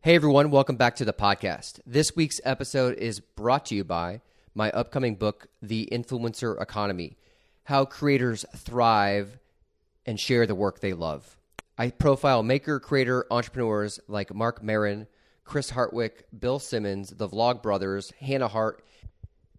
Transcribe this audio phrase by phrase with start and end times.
[0.00, 1.80] Hey everyone, welcome back to the podcast.
[1.84, 4.20] This week's episode is brought to you by
[4.54, 7.16] my upcoming book, The Influencer Economy
[7.64, 9.40] How Creators Thrive
[10.06, 11.36] and Share the Work They Love.
[11.76, 15.08] I profile maker, creator, entrepreneurs like Marc Maron,
[15.42, 18.84] Chris Hardwick, Bill Simmons, the Vlog Brothers, Hannah Hart,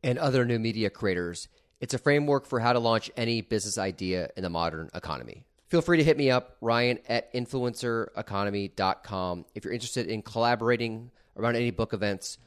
[0.01, 1.49] and other new media creators.
[1.81, 5.43] It's a framework for how to launch any business idea in the modern economy.
[5.69, 11.57] Feel free to hit me up, Ryan at influencereconomy.com, if you're interested in collaborating around
[11.57, 12.39] any book events.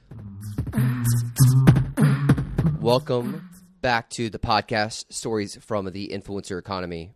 [2.81, 3.49] Welcome
[3.81, 7.15] back to the podcast Stories from the Influencer Economy.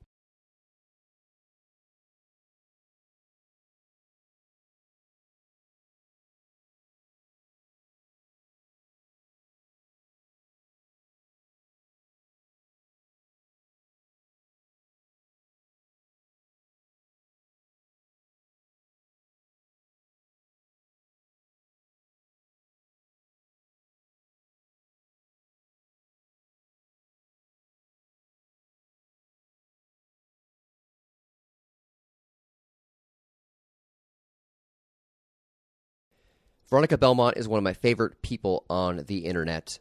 [36.68, 39.78] Veronica Belmont is one of my favorite people on the internet.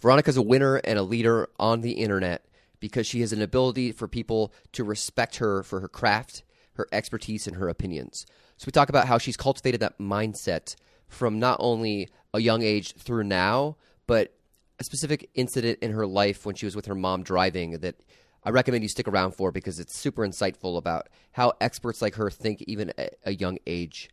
[0.00, 2.44] Veronica's a winner and a leader on the internet
[2.80, 6.42] because she has an ability for people to respect her for her craft,
[6.74, 8.24] her expertise, and her opinions.
[8.56, 10.74] So we talk about how she's cultivated that mindset
[11.08, 13.76] from not only a young age through now,
[14.06, 14.34] but
[14.78, 17.96] a specific incident in her life when she was with her mom driving that
[18.42, 22.30] I recommend you stick around for because it's super insightful about how experts like her
[22.30, 24.08] think even at a young age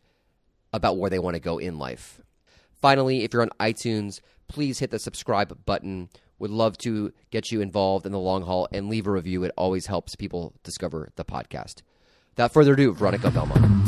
[0.72, 2.20] about where they want to go in life.
[2.80, 6.08] Finally, if you're on iTunes, please hit the subscribe button.
[6.38, 9.44] Would love to get you involved in the long haul and leave a review.
[9.44, 11.82] It always helps people discover the podcast.
[12.32, 13.84] Without further ado, Veronica Belmont.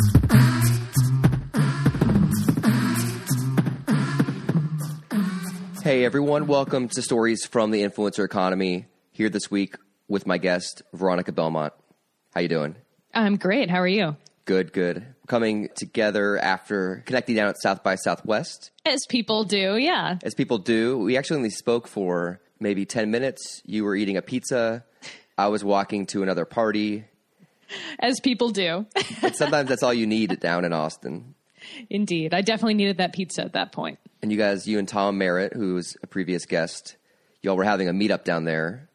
[5.83, 8.87] Hey everyone, welcome to Stories from the Influencer Economy.
[9.13, 9.77] Here this week
[10.09, 11.73] with my guest Veronica Belmont.
[12.35, 12.77] How you doing?
[13.15, 13.71] I'm great.
[13.71, 14.17] How are you?
[14.51, 15.07] Good, good.
[15.29, 18.73] Coming together after connecting down at South by Southwest.
[18.85, 20.19] As people do, yeah.
[20.25, 20.99] As people do.
[20.99, 23.63] We actually only spoke for maybe 10 minutes.
[23.65, 24.83] You were eating a pizza.
[25.39, 27.05] I was walking to another party.
[28.01, 28.87] As people do.
[29.35, 31.37] sometimes that's all you need down in Austin.
[31.89, 32.35] Indeed.
[32.35, 34.01] I definitely needed that pizza at that point.
[34.21, 36.97] And you guys, you and Tom Merritt, who was a previous guest,
[37.41, 38.89] y'all were having a meetup down there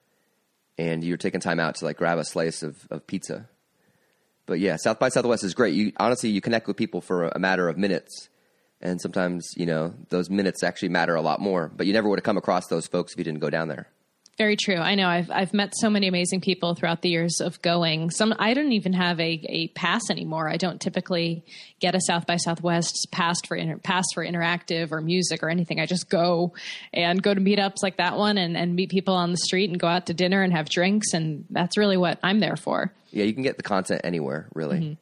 [0.77, 3.47] and you were taking time out to like grab a slice of, of pizza.
[4.45, 5.73] But yeah, South by Southwest is great.
[5.73, 8.29] You honestly you connect with people for a matter of minutes,
[8.81, 11.71] and sometimes you know those minutes actually matter a lot more.
[11.75, 13.87] But you never would have come across those folks if you didn't go down there.
[14.37, 14.75] Very true.
[14.75, 15.07] I know.
[15.07, 18.09] I've I've met so many amazing people throughout the years of going.
[18.09, 20.49] Some I don't even have a, a pass anymore.
[20.49, 21.45] I don't typically
[21.79, 25.79] get a South by Southwest pass for inter, pass for interactive or music or anything.
[25.79, 26.53] I just go
[26.91, 29.79] and go to meetups like that one and, and meet people on the street and
[29.79, 32.91] go out to dinner and have drinks and that's really what I'm there for.
[33.11, 34.79] Yeah, you can get the content anywhere, really.
[34.79, 34.93] Mm-hmm.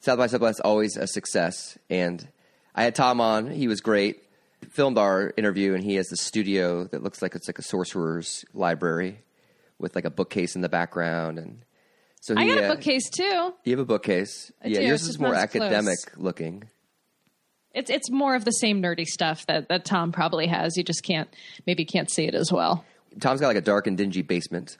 [0.00, 2.28] South by Southwest always a success and
[2.74, 3.50] I had Tom on.
[3.50, 4.22] He was great
[4.70, 8.44] filmed our interview, and he has the studio that looks like it's like a sorcerer's
[8.52, 9.22] library
[9.78, 11.64] with like a bookcase in the background, and
[12.20, 13.54] so he, I got a uh, bookcase too.
[13.64, 14.52] You have a bookcase.
[14.62, 14.86] I yeah, do.
[14.86, 16.22] yours is more academic close.
[16.22, 16.64] looking.
[17.74, 20.76] It's it's more of the same nerdy stuff that that Tom probably has.
[20.76, 21.28] You just can't
[21.66, 22.84] maybe can't see it as well.
[23.20, 24.76] Tom's got like a dark and dingy basement,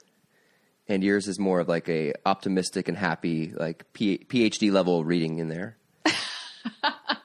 [0.87, 5.39] and yours is more of like a optimistic and happy like P- PhD level reading
[5.39, 5.77] in there.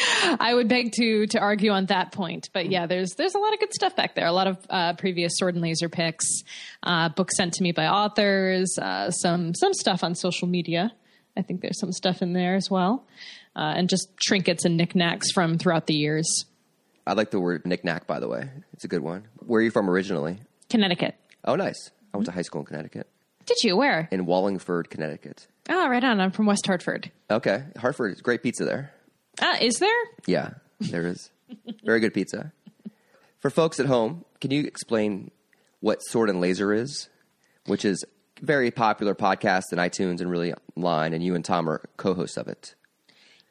[0.40, 3.52] I would beg to to argue on that point, but yeah, there's there's a lot
[3.52, 4.26] of good stuff back there.
[4.26, 6.26] A lot of uh, previous sword and laser picks,
[6.82, 10.92] uh, books sent to me by authors, uh, some some stuff on social media.
[11.36, 13.06] I think there's some stuff in there as well,
[13.56, 16.44] uh, and just trinkets and knickknacks from throughout the years.
[17.06, 18.50] I like the word knickknack, by the way.
[18.72, 19.26] It's a good one.
[19.38, 20.38] Where are you from originally?
[20.68, 21.16] Connecticut.
[21.44, 21.90] Oh, nice.
[22.12, 23.08] I went to high school in Connecticut.
[23.46, 23.76] Did you?
[23.76, 24.08] Where?
[24.10, 25.46] In Wallingford, Connecticut.
[25.68, 26.20] Oh, right on.
[26.20, 27.10] I'm from West Hartford.
[27.30, 27.64] Okay.
[27.78, 28.92] Hartford, is great pizza there.
[29.40, 30.02] Uh, is there?
[30.26, 30.50] Yeah,
[30.80, 31.30] there is.
[31.84, 32.52] Very good pizza.
[33.38, 35.30] For folks at home, can you explain
[35.80, 37.08] what Sword and Laser is,
[37.66, 38.04] which is
[38.42, 42.48] very popular podcast in iTunes and really online, and you and Tom are co-hosts of
[42.48, 42.74] it.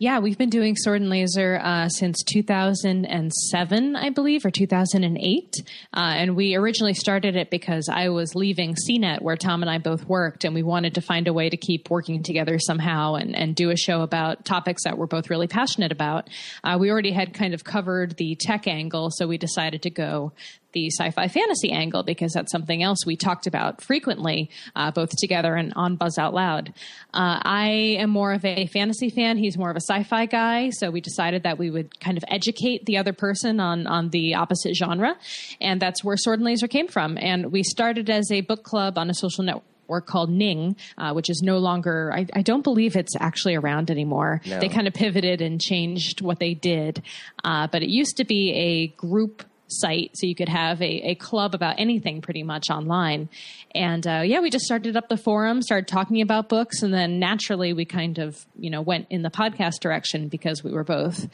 [0.02, 5.56] Yeah, we've been doing Sword and Laser uh, since 2007, I believe, or 2008.
[5.94, 9.78] Uh, and we originally started it because I was leaving CNET, where Tom and I
[9.78, 13.36] both worked, and we wanted to find a way to keep working together somehow and,
[13.36, 16.30] and do a show about topics that we're both really passionate about.
[16.64, 20.32] Uh, we already had kind of covered the tech angle, so we decided to go
[20.74, 25.56] the sci-fi fantasy angle because that's something else we talked about frequently, uh, both together
[25.56, 26.70] and on Buzz Out Loud.
[27.14, 27.70] Uh, I
[28.00, 29.38] am more of a fantasy fan.
[29.38, 32.86] He's more of a sci-fi guy, so we decided that we would kind of educate
[32.86, 35.18] the other person on on the opposite genre,
[35.60, 37.18] and that's where Sword and Laser came from.
[37.18, 41.14] And we started as a book club on a social network network called Ning, uh,
[41.14, 44.40] which is no longer, I, I, don't believe it's actually around anymore.
[44.46, 44.60] No.
[44.60, 47.02] They kind of pivoted and changed what they did.
[47.44, 51.16] Uh, but it used to be a group site so you could have a, a
[51.16, 53.30] club about anything pretty much online
[53.76, 57.20] and uh, yeah we just started up the forum started talking about books and then
[57.20, 61.28] naturally we kind of you know went in the podcast direction because we were both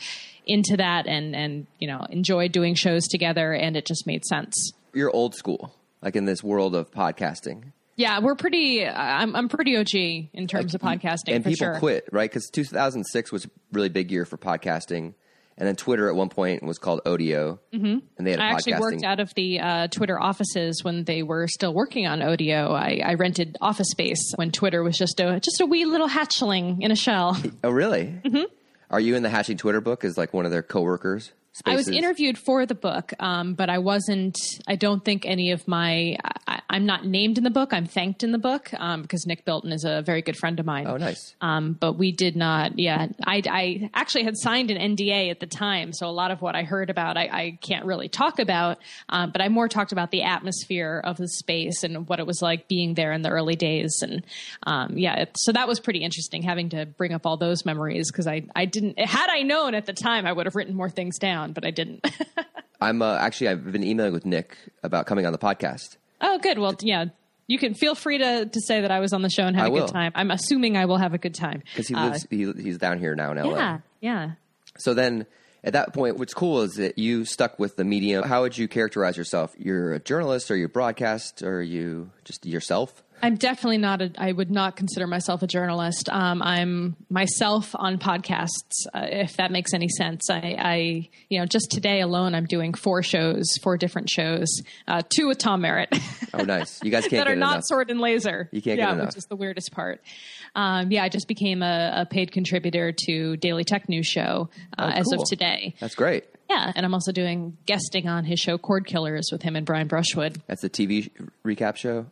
[0.45, 4.73] into that and and you know enjoyed doing shows together and it just made sense
[4.93, 8.85] you're old school like in this world of podcasting yeah, we're pretty.
[8.85, 9.95] I'm I'm pretty OG
[10.33, 11.79] in terms like, of podcasting, and people sure.
[11.79, 15.13] quit right because 2006 was a really big year for podcasting.
[15.57, 17.99] And then Twitter at one point was called Odeo, mm-hmm.
[18.17, 18.41] and they had.
[18.41, 22.19] I actually worked out of the uh, Twitter offices when they were still working on
[22.19, 22.71] Odeo.
[22.71, 26.81] I, I, rented office space when Twitter was just a just a wee little hatchling
[26.81, 27.37] in a shell.
[27.63, 28.19] Oh, really?
[28.23, 28.43] Mm-hmm.
[28.91, 31.31] Are you in the Hatching Twitter book as like one of their coworkers?
[31.55, 31.73] Spaces.
[31.73, 34.37] I was interviewed for the book, um, but I wasn't.
[34.67, 36.17] I don't think any of my.
[36.45, 37.71] I, am not named in the book.
[37.71, 40.65] I'm thanked in the book um, because Nick Bilton is a very good friend of
[40.65, 40.85] mine.
[40.85, 41.33] Oh, nice.
[41.39, 42.77] Um, but we did not.
[42.77, 46.41] Yeah, I, I, actually had signed an NDA at the time, so a lot of
[46.41, 48.79] what I heard about, I, I can't really talk about.
[49.07, 52.41] Um, but I more talked about the atmosphere of the space and what it was
[52.41, 54.25] like being there in the early days, and
[54.63, 58.11] um, yeah, it, so that was pretty interesting having to bring up all those memories
[58.11, 58.99] because I, I didn't.
[58.99, 61.71] Had I known at the time, I would have written more things down but I
[61.71, 62.05] didn't.
[62.81, 65.97] I'm uh, actually I've been emailing with Nick about coming on the podcast.
[66.21, 66.59] Oh, good.
[66.59, 67.05] Well, yeah,
[67.47, 69.65] you can feel free to, to say that I was on the show and had
[69.65, 69.85] I a will.
[69.85, 70.11] good time.
[70.15, 72.25] I'm assuming I will have a good time because he lives.
[72.25, 73.55] Uh, he, he's down here now in LA.
[73.55, 74.31] Yeah, yeah.
[74.77, 75.25] So then,
[75.63, 78.23] at that point, what's cool is that you stuck with the medium.
[78.23, 79.53] How would you characterize yourself?
[79.57, 83.03] You're a journalist, or you broadcast, or are you just yourself?
[83.21, 84.11] I'm definitely not a.
[84.17, 86.09] I would not consider myself a journalist.
[86.09, 90.29] Um, I'm myself on podcasts, uh, if that makes any sense.
[90.29, 94.47] I, I, you know, just today alone, I'm doing four shows, four different shows,
[94.87, 95.89] uh, two with Tom Merritt.
[96.33, 96.83] oh, nice!
[96.83, 97.63] You guys can't that are not enough.
[97.65, 98.49] sword and laser.
[98.51, 99.07] You can't yeah, get enough.
[99.07, 100.01] which is the weirdest part.
[100.55, 104.91] Um, yeah, I just became a, a, paid contributor to Daily Tech News Show uh,
[104.93, 105.75] oh, as of today.
[105.79, 106.25] That's great.
[106.49, 109.87] Yeah, and I'm also doing guesting on his show Cord Killers with him and Brian
[109.87, 110.41] Brushwood.
[110.47, 111.09] That's the TV
[111.43, 112.05] recap show.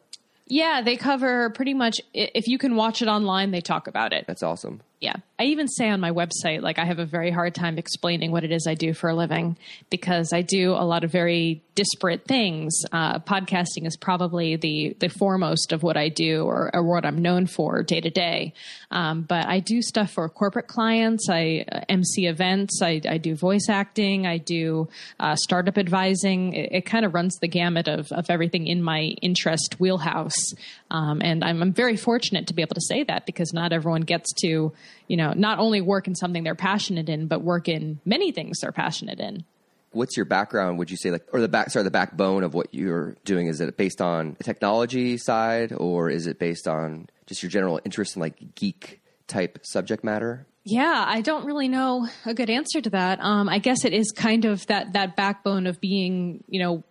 [0.47, 2.01] Yeah, they cover pretty much.
[2.13, 4.25] If you can watch it online, they talk about it.
[4.27, 4.81] That's awesome.
[5.03, 5.17] Yeah.
[5.37, 8.45] I even say on my website, like, I have a very hard time explaining what
[8.45, 9.57] it is I do for a living
[9.89, 12.73] because I do a lot of very disparate things.
[12.91, 17.21] Uh, podcasting is probably the, the foremost of what I do or, or what I'm
[17.21, 18.53] known for day to day.
[18.91, 21.27] Um, but I do stuff for corporate clients.
[21.29, 22.79] I uh, MC events.
[22.81, 24.25] I, I, do voice acting.
[24.25, 24.87] I do
[25.19, 26.53] uh, startup advising.
[26.53, 30.53] It, it kind of runs the gamut of, of everything in my interest wheelhouse.
[30.91, 34.01] Um, and I'm, I'm very fortunate to be able to say that because not everyone
[34.01, 34.71] gets to
[35.07, 38.59] you know, not only work in something they're passionate in, but work in many things
[38.59, 39.43] they're passionate in.
[39.91, 40.79] What's your background?
[40.79, 43.47] Would you say like, or the back, sorry, the backbone of what you're doing?
[43.47, 47.79] Is it based on the technology side, or is it based on just your general
[47.85, 50.47] interest in like geek type subject matter?
[50.65, 53.19] Yeah, I don't really know a good answer to that.
[53.19, 56.83] Um, I guess it is kind of that that backbone of being, you know,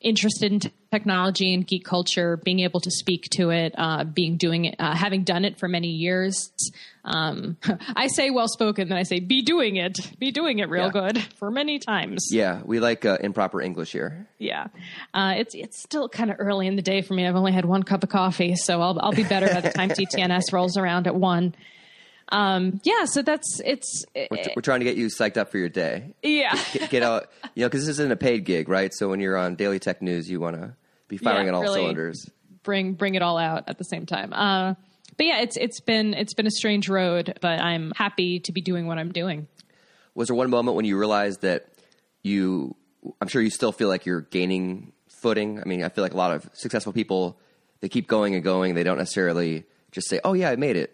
[0.00, 0.60] interested in
[0.92, 4.94] technology and geek culture, being able to speak to it, uh, being doing it, uh,
[4.94, 6.50] having done it for many years.
[7.04, 7.56] Um,
[7.96, 11.10] I say well spoken, then I say be doing it, be doing it real Yeah.
[11.12, 12.28] good for many times.
[12.30, 14.26] Yeah, we like uh, improper English here.
[14.38, 14.66] Yeah,
[15.14, 17.26] uh, it's it's still kind of early in the day for me.
[17.26, 19.88] I've only had one cup of coffee, so I'll I'll be better by the time
[19.90, 21.54] DTNS rolls around at one.
[22.30, 25.68] Um, yeah, so that's it's We're, we're trying to get you psyched up for your
[25.68, 26.14] day.
[26.22, 26.58] yeah.
[26.72, 28.92] Get, get out, you know, because this isn't a paid gig, right?
[28.92, 30.74] So when you're on Daily Tech News, you want to
[31.08, 31.74] be firing Yeah, on all really.
[31.80, 32.28] cylinders.
[32.64, 34.32] bring bring it all out at the same time.
[34.32, 34.74] Uh,
[35.16, 38.60] but yeah, it's it's been it's been a strange road, but I'm happy to be
[38.60, 39.46] doing what I'm doing.
[40.14, 41.68] Was there one moment when you realized that
[42.22, 42.74] you?
[43.20, 44.92] I'm sure you still feel like you're gaining
[45.22, 45.60] footing.
[45.60, 47.38] I mean, I feel like a lot of successful people
[47.80, 48.74] they keep going and going.
[48.74, 50.92] They don't necessarily just say, "Oh yeah, I made it,"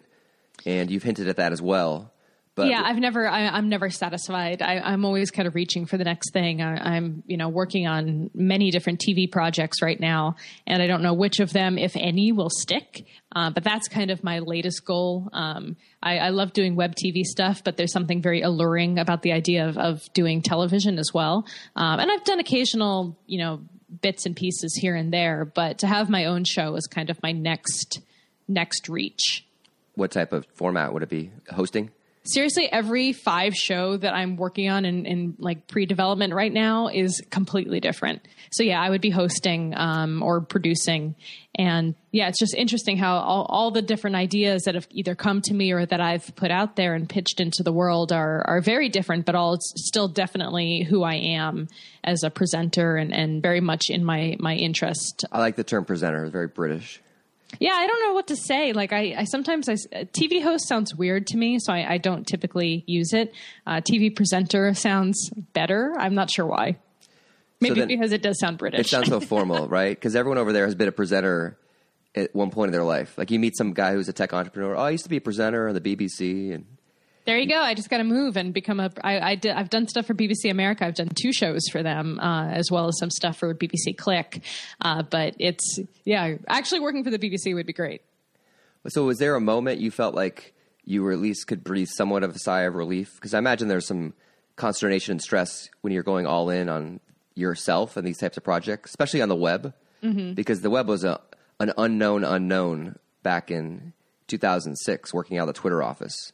[0.65, 2.13] and you've hinted at that as well.
[2.55, 4.61] But yeah, I've never, I, I'm never satisfied.
[4.61, 6.61] I, I'm always kind of reaching for the next thing.
[6.61, 10.35] I, I'm, you know, working on many different TV projects right now,
[10.67, 13.07] and I don't know which of them, if any, will stick.
[13.35, 15.29] Uh, but that's kind of my latest goal.
[15.33, 19.31] Um, I, I love doing web TV stuff, but there's something very alluring about the
[19.31, 21.47] idea of, of doing television as well.
[21.75, 23.61] Um, and I've done occasional, you know,
[24.01, 27.21] bits and pieces here and there, but to have my own show is kind of
[27.23, 27.99] my next
[28.47, 29.45] next reach.
[29.95, 31.31] What type of format would it be?
[31.49, 31.91] Hosting?
[32.25, 37.21] seriously every five show that i'm working on in, in like pre-development right now is
[37.29, 41.15] completely different so yeah i would be hosting um, or producing
[41.55, 45.41] and yeah it's just interesting how all, all the different ideas that have either come
[45.41, 48.61] to me or that i've put out there and pitched into the world are are
[48.61, 51.67] very different but all still definitely who i am
[52.05, 55.85] as a presenter and, and very much in my my interest I like the term
[55.85, 56.23] presenter.
[56.23, 57.01] It's very British.
[57.59, 58.73] Yeah, I don't know what to say.
[58.73, 59.73] Like, I, I sometimes I,
[60.05, 63.33] TV host sounds weird to me, so I, I don't typically use it.
[63.65, 65.93] Uh, TV presenter sounds better.
[65.97, 66.77] I'm not sure why.
[67.61, 68.81] Maybe then- because it does sound British.
[68.81, 69.95] It sounds so formal, right?
[69.95, 71.57] Because everyone over there has been a presenter
[72.15, 73.17] at one point in their life.
[73.17, 74.75] Like you meet some guy who's a tech entrepreneur.
[74.75, 76.65] Oh, I used to be a presenter on the BBC, and
[77.25, 77.57] there you go.
[77.59, 78.91] I just got to move and become a.
[79.03, 80.85] I, I did, I've done stuff for BBC America.
[80.85, 84.41] I've done two shows for them, uh, as well as some stuff for BBC Click.
[84.81, 88.01] Uh, but it's yeah, actually working for the BBC would be great.
[88.87, 90.53] so was there a moment you felt like
[90.85, 93.13] you were at least could breathe somewhat of a sigh of relief?
[93.15, 94.13] Because I imagine there's some
[94.57, 96.99] consternation and stress when you're going all in on
[97.35, 100.33] yourself and these types of projects, especially on the web, Mm-hmm.
[100.33, 101.21] because the web was a
[101.61, 103.93] an unknown unknown back in
[104.27, 106.33] 2006, working out of the Twitter office.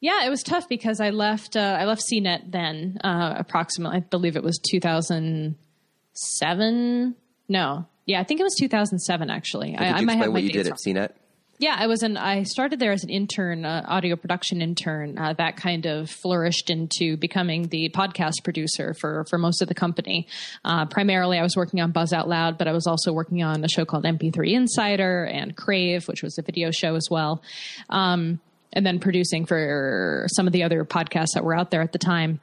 [0.00, 1.56] Yeah, it was tough because I left.
[1.56, 3.98] Uh, I left CNET then, uh, approximately.
[3.98, 7.14] I believe it was 2007.
[7.48, 9.30] No, yeah, I think it was 2007.
[9.30, 10.78] Actually, I, I might have what you did at.
[10.84, 11.10] CNET?
[11.58, 12.16] Yeah, I was an.
[12.16, 15.18] I started there as an intern, uh, audio production intern.
[15.18, 19.74] Uh, that kind of flourished into becoming the podcast producer for for most of the
[19.74, 20.26] company.
[20.64, 23.62] Uh, primarily, I was working on Buzz Out Loud, but I was also working on
[23.62, 27.42] a show called MP3 Insider and Crave, which was a video show as well.
[27.90, 28.40] Um,
[28.72, 31.98] and then producing for some of the other podcasts that were out there at the
[31.98, 32.40] time.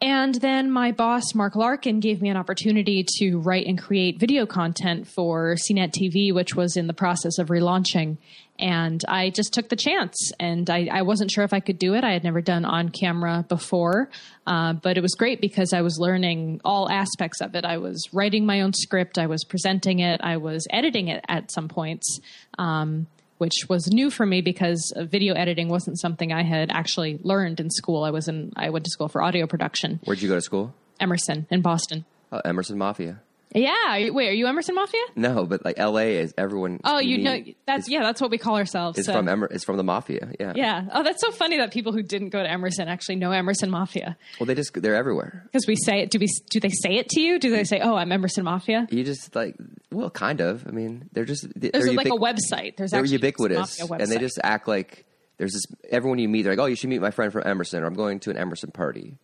[0.00, 4.46] And then my boss, Mark Larkin, gave me an opportunity to write and create video
[4.46, 8.16] content for CNET TV, which was in the process of relaunching.
[8.60, 10.30] And I just took the chance.
[10.38, 12.04] And I, I wasn't sure if I could do it.
[12.04, 14.08] I had never done on camera before.
[14.46, 17.64] Uh, but it was great because I was learning all aspects of it.
[17.64, 21.50] I was writing my own script, I was presenting it, I was editing it at
[21.50, 22.20] some points.
[22.56, 27.18] Um, which was new for me because uh, video editing wasn't something I had actually
[27.22, 28.04] learned in school.
[28.04, 30.74] I was in I went to school for audio production, Where'd you go to school?
[31.00, 32.04] Emerson in Boston.
[32.30, 33.20] Oh, Emerson Mafia.
[33.54, 35.00] Yeah, wait, are you Emerson Mafia?
[35.16, 36.18] No, but like L.A.
[36.18, 36.80] is everyone.
[36.84, 38.98] Oh, you know that's is, yeah, that's what we call ourselves.
[38.98, 40.32] is so- from Emer- is from the Mafia.
[40.38, 40.52] Yeah.
[40.54, 40.84] yeah.
[40.92, 44.16] Oh, that's so funny that people who didn't go to Emerson actually know Emerson Mafia
[44.38, 45.44] Well, they just they're everywhere.
[45.44, 46.10] because we say it.
[46.10, 46.26] Do we?
[46.50, 47.38] Do they say it to you?
[47.38, 48.86] Do they say, "Oh, I'm Emerson Mafia"?
[48.90, 49.56] You just like
[49.90, 50.66] well, kind of.
[50.66, 52.76] I mean, they're just they're There's like a website.
[52.76, 55.06] There's They're actually an Emerson ubiquitous, and they just act like
[55.38, 55.64] there's this.
[55.90, 57.94] Everyone you meet, they're like, oh, you should meet my friend from Emerson, or I'm
[57.94, 59.16] going to an Emerson party.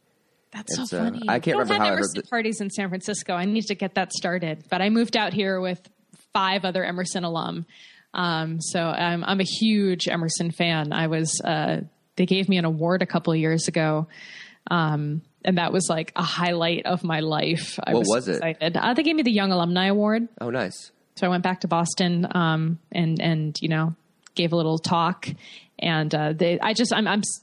[0.54, 1.22] That's so It's, uh, funny.
[1.28, 3.34] I can't We don't remember have how I heard Emerson parties in San Francisco.
[3.34, 4.64] I need to get that started.
[4.70, 5.80] But I moved out here with
[6.32, 7.66] five other Emerson alum,
[8.14, 10.92] um, so I'm I'm a huge Emerson fan.
[10.92, 11.80] I was uh,
[12.16, 14.06] they gave me an award a couple of years ago.
[14.70, 17.78] Um, and that was like a highlight of my life.
[17.84, 18.76] I What was, was so it?
[18.76, 20.28] Uh, they gave me the Young Alumni Award.
[20.40, 20.90] Oh, nice.
[21.16, 23.94] So I went back to Boston um, and and you know
[24.34, 25.28] gave a little talk,
[25.78, 27.40] and uh, they, I just I'm I'm s-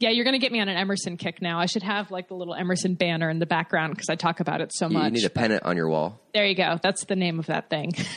[0.00, 1.58] yeah you're gonna get me on an Emerson kick now.
[1.58, 4.60] I should have like the little Emerson banner in the background because I talk about
[4.60, 6.20] it so You, you need a pennant on your wall.
[6.34, 6.78] there you go.
[6.82, 7.92] That's the name of that thing.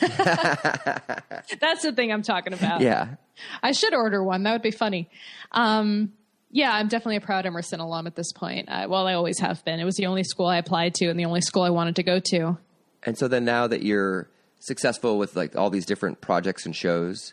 [1.60, 2.80] That's the thing I'm talking about.
[2.80, 3.14] Yeah.
[3.62, 4.42] I should order one.
[4.44, 5.08] That would be funny.
[5.52, 6.12] Um,
[6.50, 8.68] yeah, I'm definitely a proud Emerson alum at this point.
[8.68, 9.80] Uh, well, I always have been.
[9.80, 12.02] It was the only school I applied to and the only school I wanted to
[12.02, 12.58] go to.
[13.04, 14.28] And so then now that you're
[14.60, 17.32] successful with like all these different projects and shows,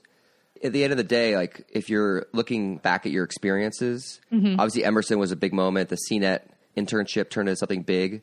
[0.64, 4.60] at the end of the day, like if you're looking back at your experiences, mm-hmm.
[4.60, 5.90] obviously Emerson was a big moment.
[5.90, 6.42] The CNET
[6.76, 8.22] internship turned into something big.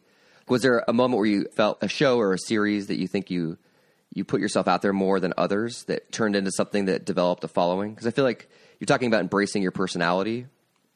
[0.48, 3.30] Was there a moment where you felt a show or a series that you think
[3.30, 3.58] you
[4.14, 7.48] you put yourself out there more than others that turned into something that developed a
[7.48, 7.90] following?
[7.90, 10.46] Because I feel like you're talking about embracing your personality.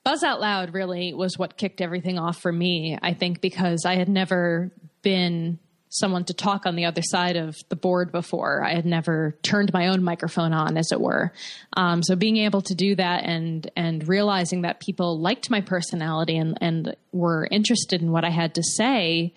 [0.05, 3.97] Buzz Out Loud really was what kicked everything off for me, I think, because I
[3.97, 4.71] had never
[5.03, 5.59] been
[5.91, 8.65] someone to talk on the other side of the board before.
[8.65, 11.33] I had never turned my own microphone on, as it were.
[11.77, 16.39] Um, so being able to do that and and realizing that people liked my personality
[16.39, 19.35] and, and were interested in what I had to say,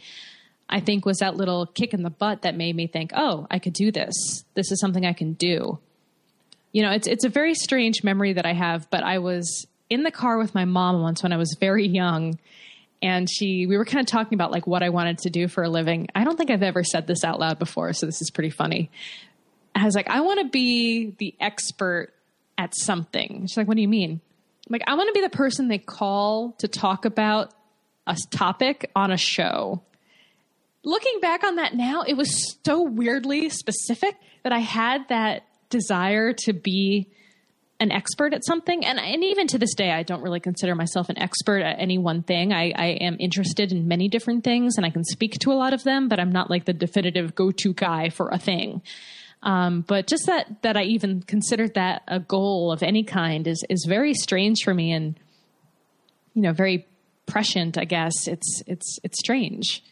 [0.69, 3.60] I think was that little kick in the butt that made me think, oh, I
[3.60, 4.45] could do this.
[4.53, 5.79] This is something I can do
[6.74, 10.03] you know, it's it's a very strange memory that I have, but I was in
[10.03, 12.39] the car with my mom once when I was very young
[13.03, 15.63] and she we were kind of talking about like what I wanted to do for
[15.63, 16.07] a living.
[16.15, 18.89] I don't think I've ever said this out loud before, so this is pretty funny.
[19.75, 22.13] I was like, I want to be the expert
[22.57, 23.45] at something.
[23.48, 24.22] She's like, What do you mean?
[24.65, 27.53] I'm like, I want to be the person they call to talk about
[28.07, 29.83] a topic on a show.
[30.86, 36.33] Looking back on that now, it was so weirdly specific that I had that desire
[36.45, 37.10] to be
[37.80, 38.86] an expert at something.
[38.86, 41.98] And, and even to this day, I don't really consider myself an expert at any
[41.98, 42.53] one thing.
[42.53, 45.74] I, I am interested in many different things and I can speak to a lot
[45.74, 48.82] of them, but I'm not like the definitive go to guy for a thing.
[49.44, 53.63] Um, but just that that I even considered that a goal of any kind is
[53.70, 55.20] is very strange for me and
[56.34, 56.88] you know very
[57.25, 57.77] prescient.
[57.77, 59.84] I guess it's it's it's strange.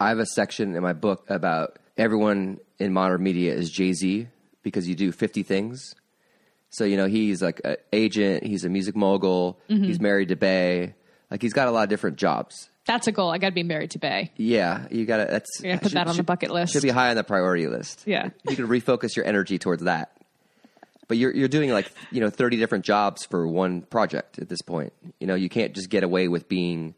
[0.00, 4.28] I have a section in my book about everyone in modern media is Jay Z
[4.62, 5.94] because you do fifty things.
[6.76, 9.84] So you know he's like an agent, he's a music mogul, Mm-hmm.
[9.84, 10.94] he's married to Bey,
[11.30, 12.68] like he's got a lot of different jobs.
[12.86, 13.30] That's a goal.
[13.30, 14.30] I got to be married to Bey.
[14.36, 15.24] Yeah, you got to.
[15.24, 16.72] That's Yeah, put that on the bucket list.
[16.72, 18.04] Should be high on the priority list.
[18.06, 18.28] Yeah.
[18.48, 20.12] you can refocus your energy towards that.
[21.08, 24.60] But you're you're doing like you know thirty different jobs for one project at this
[24.62, 24.92] point.
[25.20, 26.94] You know you can't just get away with being,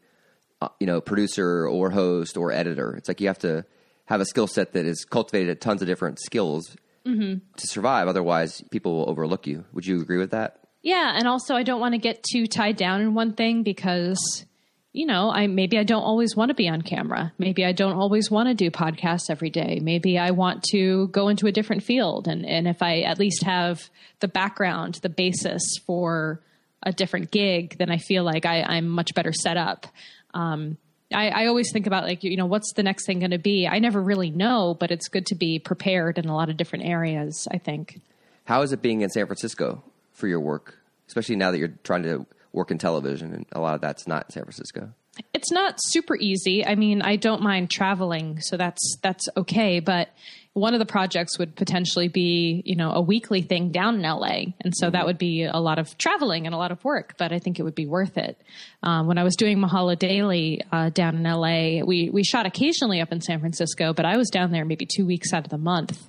[0.61, 2.95] uh, you know, producer or host or editor.
[2.95, 3.65] It's like you have to
[4.05, 6.75] have a skill set that is cultivated at tons of different skills
[7.09, 7.57] Mm-hmm.
[7.57, 8.07] to survive.
[8.07, 9.65] Otherwise, people will overlook you.
[9.73, 10.59] Would you agree with that?
[10.81, 14.45] Yeah, and also I don't want to get too tied down in one thing because
[14.91, 17.31] you know, I maybe I don't always want to be on camera.
[17.37, 19.79] Maybe I don't always want to do podcasts every day.
[19.81, 23.43] Maybe I want to go into a different field and and if I at least
[23.43, 23.89] have
[24.19, 26.41] the background, the basis for
[26.81, 29.85] a different gig, then I feel like I, I'm much better set up.
[30.33, 30.77] Um,
[31.13, 33.67] I, I always think about like you know what's the next thing going to be.
[33.67, 36.85] I never really know, but it's good to be prepared in a lot of different
[36.85, 37.47] areas.
[37.51, 38.01] I think.
[38.45, 42.03] How is it being in San Francisco for your work, especially now that you're trying
[42.03, 44.93] to work in television and a lot of that's not in San Francisco?
[45.33, 46.65] it's not super easy.
[46.65, 49.79] I mean, I don't mind traveling, so that's that's okay.
[49.79, 50.09] But
[50.53, 54.53] one of the projects would potentially be, you know, a weekly thing down in LA,
[54.61, 57.15] and so that would be a lot of traveling and a lot of work.
[57.17, 58.41] But I think it would be worth it.
[58.81, 62.99] Um, when I was doing Mahalo Daily uh, down in LA, we we shot occasionally
[62.99, 65.57] up in San Francisco, but I was down there maybe two weeks out of the
[65.57, 66.01] month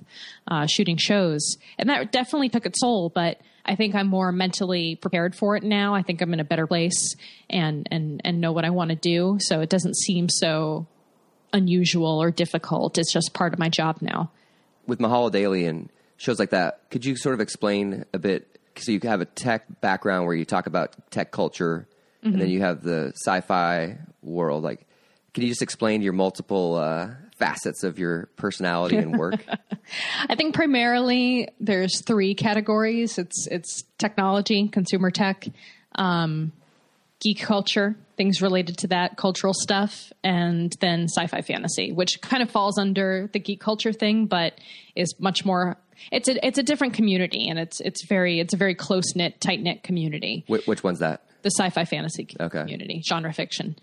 [0.47, 3.11] uh, shooting shows, and that definitely took its toll.
[3.13, 5.93] But I think I'm more mentally prepared for it now.
[5.93, 7.15] I think I'm in a better place
[7.49, 9.37] and and and know what I want to do.
[9.39, 10.87] So it doesn't seem so
[11.53, 12.97] unusual or difficult.
[12.97, 14.31] It's just part of my job now.
[14.87, 18.59] with Mahalo Daily and shows like that, could you sort of explain a bit?
[18.77, 21.87] So you have a tech background where you talk about tech culture,
[22.23, 24.63] and then you have the sci-fi world.
[24.63, 24.85] Like,
[25.33, 29.43] can you just explain your multiple uh, facets of your personality and work?
[30.29, 33.17] I think primarily there's three categories.
[33.17, 35.47] It's it's technology, consumer tech,
[35.95, 36.51] um,
[37.21, 42.49] geek culture, things related to that, cultural stuff, and then sci-fi fantasy, which kind of
[42.51, 44.59] falls under the geek culture thing, but
[44.95, 45.77] is much more.
[46.11, 49.39] It's a it's a different community, and it's it's very it's a very close knit,
[49.39, 50.43] tight knit community.
[50.47, 51.21] Wh- which one's that?
[51.43, 52.59] the sci-fi fantasy Okay.
[52.59, 53.75] community, genre fiction.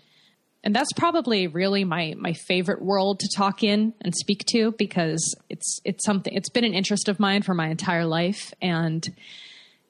[0.63, 5.35] And that's probably really my my favorite world to talk in and speak to because
[5.49, 9.05] it's it's something it's been an interest of mine for my entire life and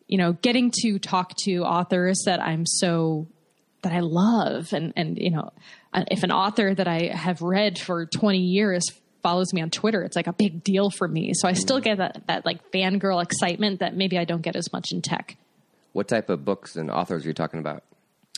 [0.08, 3.28] you know getting to talk to authors that I'm so
[3.82, 5.52] that I love and and you know
[5.94, 8.84] uh, if an author that I have read for 20 years
[9.24, 11.98] follows me on Twitter it's like a big deal for me so I still get
[11.98, 15.38] that that like fangirl excitement that maybe I don't get as much in tech.
[15.94, 17.84] What type of books and authors are you talking about?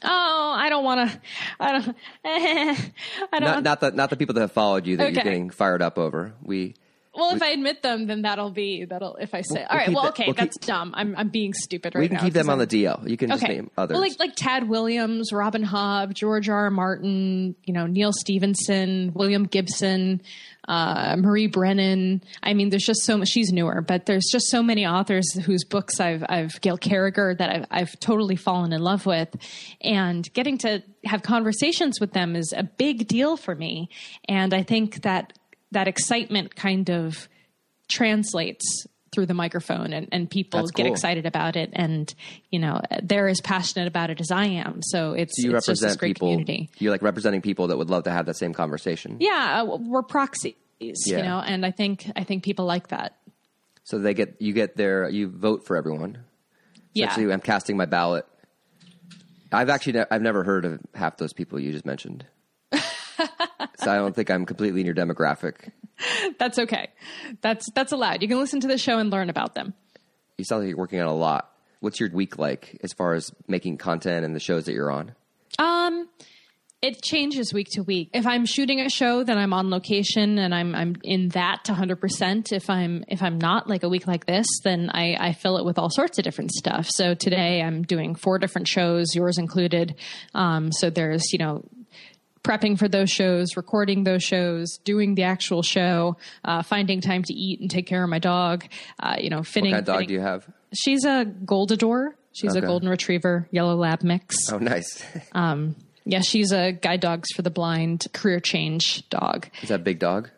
[0.03, 1.21] Oh, I don't want to.
[1.59, 1.97] I don't.
[2.25, 3.41] I don't.
[3.41, 5.99] Not, not the not the people that have followed you that you're getting fired up
[5.99, 6.33] over.
[6.41, 6.75] We
[7.13, 9.15] well, if I admit them, then that'll be that'll.
[9.17, 10.93] If I say, We'll- all right, we'll well, keep that- okay, we'll that's keep- dumb.
[10.95, 12.03] I'm I'm being stupid right now.
[12.03, 12.21] we can now.
[12.23, 13.09] keep them 'cause on the I'm- DL.
[13.09, 13.53] You can just Okay.
[13.55, 13.93] name others.
[13.95, 16.55] Well, like like Tad Williams, Robin Hobb, George R.
[16.65, 16.69] R.
[16.71, 20.21] Martin, you know, Neal Stephenson, William Gibson,
[20.67, 22.21] uh, Marie Brennan.
[22.43, 23.27] I mean, there's just so much.
[23.29, 27.49] She's newer, but there's just so many authors whose books I've I've Gail Carriger that
[27.49, 29.35] I've I've totally fallen in love with,
[29.81, 33.89] and getting to have conversations with them is a big deal for me.
[34.29, 35.33] And I think that
[35.71, 37.27] that excitement kind of
[37.87, 40.93] translates through the microphone and, and people That's get cool.
[40.93, 42.13] excited about it and
[42.49, 45.81] you know they're as passionate about it as I am so it's, you it's just
[45.81, 46.29] this represent great people.
[46.29, 49.17] community You're like representing people that would love to have that same conversation.
[49.19, 53.17] yeah uh, we're proxies you know and I think I think people like that
[53.83, 56.19] So they get you get their you vote for everyone.
[56.93, 58.25] yeah I'm casting my ballot.
[59.51, 62.25] I've actually ne- I've never heard of half those people you just mentioned.
[63.81, 65.71] So I don't think I'm completely in your demographic.
[66.39, 66.89] that's okay
[67.41, 69.73] that's that's allowed you can listen to the show and learn about them
[70.37, 71.51] You sound like you're working on a lot.
[71.79, 75.13] what's your week like as far as making content and the shows that you're on?
[75.59, 76.07] Um,
[76.81, 78.09] it changes week to week.
[78.13, 81.73] If I'm shooting a show, then I'm on location and I'm I'm in that to
[81.73, 82.51] 100%.
[82.51, 85.65] If I'm if I'm not, like a week like this, then I, I fill it
[85.65, 86.87] with all sorts of different stuff.
[86.89, 89.93] So today I'm doing four different shows, yours included.
[90.33, 91.63] Um, so there's you know
[92.43, 97.33] prepping for those shows, recording those shows, doing the actual show, uh, finding time to
[97.33, 98.65] eat and take care of my dog.
[98.99, 99.71] Uh, you know, fitting.
[99.71, 100.47] What kind of dog fitting- do you have?
[100.73, 102.13] She's a Goldador.
[102.33, 102.63] She's Okay.
[102.63, 104.35] a golden retriever, yellow lab mix.
[104.53, 105.03] Oh, nice.
[106.03, 109.47] Yeah, she's a guide dogs for the blind career change dog.
[109.61, 110.29] Is that big dog?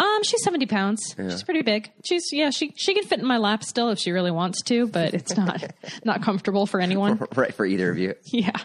[0.00, 1.14] Um, she's seventy pounds.
[1.16, 1.90] She's pretty big.
[2.04, 4.86] She's yeah, she she can fit in my lap still if she really wants to,
[4.86, 5.62] but it's not
[6.04, 7.20] not comfortable for anyone.
[7.36, 8.14] right for either of you.
[8.24, 8.56] yeah,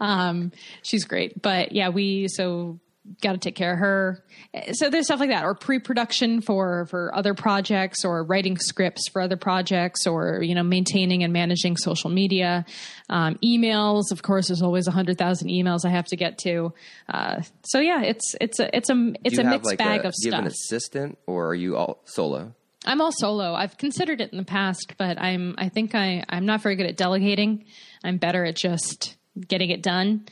[0.00, 0.52] um,
[0.82, 1.42] she's great.
[1.42, 2.78] But yeah, we so
[3.22, 4.24] got to take care of her.
[4.72, 9.22] So there's stuff like that, or pre-production for for other projects, or writing scripts for
[9.22, 12.64] other projects, or you know maintaining and managing social media,
[13.08, 14.10] um, emails.
[14.10, 16.72] Of course, there's always a hundred thousand emails I have to get to.
[17.08, 20.14] Uh, so yeah, it's it's a it's a it's a mixed like bag a, of
[20.14, 20.40] do you have stuff.
[20.40, 22.54] an assistant or are you all solo?
[22.84, 23.54] I'm all solo.
[23.54, 26.86] I've considered it in the past, but I'm I think I I'm not very good
[26.86, 27.64] at delegating.
[28.02, 30.26] I'm better at just getting it done.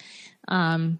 [0.48, 0.98] Um,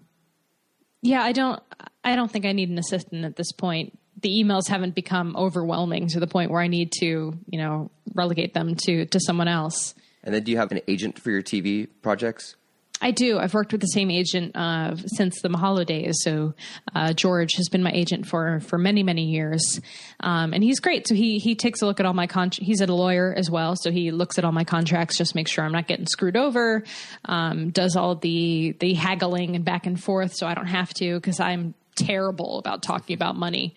[1.01, 1.61] yeah, I don't
[2.03, 3.97] I don't think I need an assistant at this point.
[4.21, 8.53] The emails haven't become overwhelming to the point where I need to, you know, relegate
[8.53, 9.95] them to to someone else.
[10.23, 12.55] And then do you have an agent for your TV projects?
[13.01, 13.39] I do.
[13.39, 16.17] I've worked with the same agent uh, since the Mahalo days.
[16.21, 16.53] So
[16.93, 19.79] uh, George has been my agent for for many many years,
[20.19, 21.07] um, and he's great.
[21.07, 22.51] So he he takes a look at all my con.
[22.53, 25.63] He's a lawyer as well, so he looks at all my contracts, just make sure
[25.63, 26.83] I'm not getting screwed over.
[27.25, 31.15] Um, does all the the haggling and back and forth, so I don't have to
[31.15, 33.75] because I'm terrible about talking about money.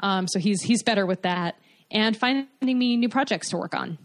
[0.00, 1.56] Um, so he's he's better with that
[1.90, 2.48] and finding
[2.78, 3.98] me new projects to work on.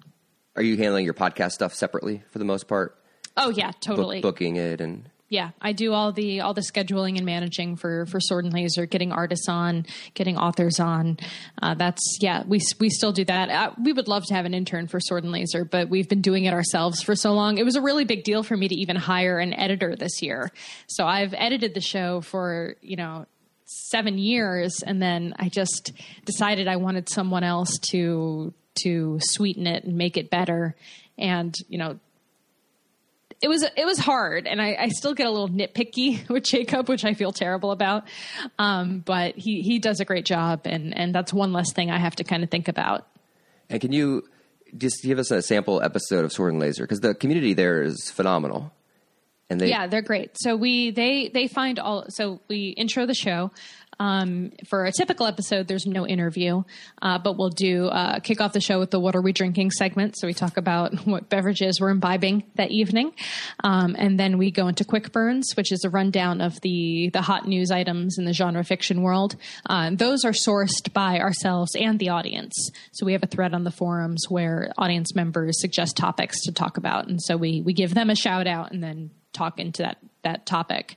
[0.56, 2.99] Are you handling your podcast stuff separately for the most part?
[3.40, 4.22] Oh yeah, Book, totally.
[4.22, 8.20] booking it and Yeah, I do all the all the scheduling and managing for for
[8.20, 11.18] Sword and Laser, getting artists on, getting authors on.
[11.62, 13.50] Uh, that's yeah, we we still do that.
[13.50, 16.22] Uh, we would love to have an intern for Sword and Laser, but we've been
[16.22, 17.58] doing it ourselves for so long.
[17.58, 20.52] It was a really big deal for me to even hire an editor this year.
[20.88, 23.26] So I've edited the show for you know
[23.66, 25.94] seven years, and then I just
[26.26, 30.76] decided I wanted someone else to to sweeten it and make it better.
[31.18, 32.00] And you know,
[33.42, 36.90] it was it was hard, and I, I still get a little nitpicky with Jacob,
[36.90, 38.04] which I feel terrible about.
[38.58, 42.00] Um, but he he does a great job, and and that's one less thing I
[42.00, 43.08] have to kind of think about.
[43.70, 44.24] and can you
[44.78, 48.12] just give us a sample episode of Sword and Laser because the community there is
[48.12, 48.72] phenomenal.
[49.50, 50.32] And they Yeah, they're great.
[50.36, 52.06] So we they they find all.
[52.10, 53.52] So we intro the show.
[54.00, 56.64] Um, for a typical episode, there's no interview,
[57.02, 59.72] uh, but we'll do uh, kick off the show with the "What are we drinking?"
[59.72, 60.18] segment.
[60.18, 63.14] So we talk about what beverages we're imbibing that evening,
[63.64, 67.22] um, and then we go into quick burns, which is a rundown of the the
[67.22, 69.36] hot news items in the genre fiction world.
[69.66, 72.54] Uh, those are sourced by ourselves and the audience.
[72.94, 76.78] So we have a thread on the forums where audience members suggest topics to talk
[76.78, 79.98] about, and so we we give them a shout out and then talk into that
[80.24, 80.96] that topic.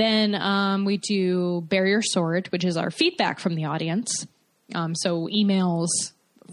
[0.00, 4.26] Then um, we do Barrier sort, which is our feedback from the audience.
[4.74, 5.88] Um, so emails,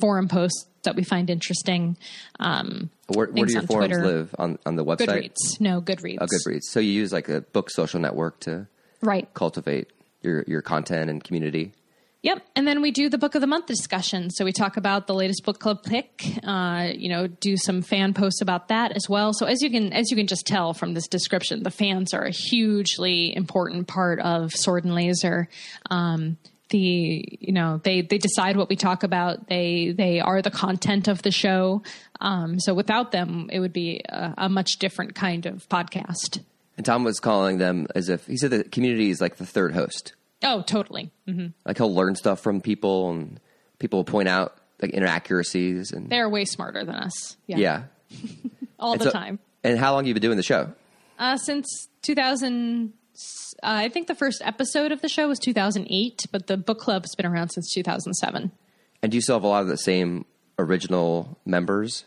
[0.02, 1.96] forum posts that we find interesting.
[2.42, 4.06] Um, where, where do your forums Twitter.
[4.06, 5.08] live on on the website?
[5.08, 6.18] Goodreads, no Goodreads.
[6.20, 6.64] Oh, Goodreads.
[6.64, 8.68] So you use like a book social network to
[9.02, 9.34] right?
[9.34, 11.72] cultivate your your content and community.
[12.28, 12.46] Yep.
[12.58, 14.30] And then we do the book of the month discussion.
[14.32, 18.13] So we talk about the latest book club pick, uh, you know, do some fan
[18.13, 19.32] posts about that as well.
[19.32, 22.24] So as you can, as you can just tell from this description, the fans are
[22.24, 25.48] a hugely important part of Sword and Laser.
[25.90, 26.38] Um,
[26.70, 31.08] the you know they they decide what we talk about they they are the content
[31.08, 31.82] of the show
[32.20, 36.42] um, so without them it would be a, a much different kind of podcast
[36.76, 39.74] And Tom was calling them as if he said the community is like the third
[39.74, 40.13] host.
[40.43, 41.12] Oh totally
[41.65, 43.39] Like he'll learn stuff from people, and
[43.80, 47.84] people will point out like inaccuracies and they're way smarter than us yeah, yeah.
[48.80, 50.73] all And the so- time And how long have you been doing the show?
[51.19, 53.19] Uh, since 2000, uh,
[53.63, 57.26] I think the first episode of the show was 2008, but the book club's been
[57.26, 58.52] around since 2007.
[59.02, 60.26] And do you still have a lot of the same
[60.60, 62.06] original members?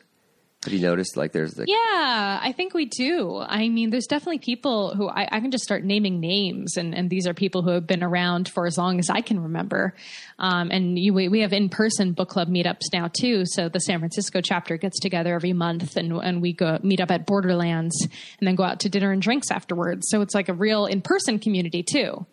[0.65, 3.39] Have you noticed like there's the Yeah, I think we do.
[3.39, 7.09] I mean, there's definitely people who I, I can just start naming names, and, and
[7.09, 9.95] these are people who have been around for as long as I can remember.
[10.39, 13.45] Um, and you, we, we have in person book club meetups now too.
[13.47, 17.11] So the San Francisco chapter gets together every month, and and we go meet up
[17.11, 20.09] at Borderlands, and then go out to dinner and drinks afterwards.
[20.11, 22.27] So it's like a real in person community too.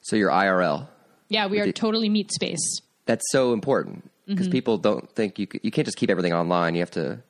[0.00, 0.88] so your IRL.
[1.28, 2.80] Yeah, we are the- totally meet space.
[3.04, 4.52] That's so important because Mm-hmm.
[4.52, 6.74] people don't think you c- you can't just keep everything online.
[6.74, 7.20] You have to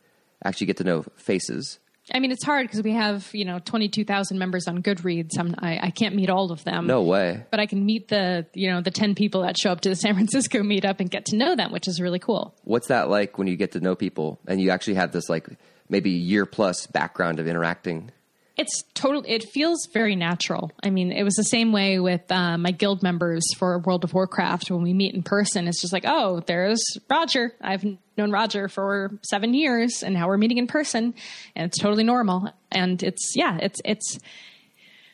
[0.45, 1.79] actually get to know faces.
[2.13, 5.33] I mean, it's hard because we have you know twenty two thousand members on Goodreads.
[5.59, 6.87] I I can't meet all of them.
[6.87, 7.45] No way.
[7.51, 9.97] but I can meet the you know the ten people that show up to the
[10.05, 12.55] San Francisco meetup and get to know them, which is really cool.
[12.65, 15.49] What's that like when you get to know people and you actually have this like
[15.91, 18.11] maybe year plus background of interacting?
[18.59, 19.23] It's total.
[19.25, 20.73] It feels very natural.
[20.83, 24.13] I mean, it was the same way with uh, my guild members for World of
[24.13, 24.69] Warcraft.
[24.73, 27.55] When we meet in person, it's just like, oh, there's Roger.
[27.61, 27.85] I've
[28.17, 31.15] known Roger for seven years, and now we're meeting in person,
[31.55, 32.53] and it's totally normal.
[32.73, 34.19] And it's yeah, it's it's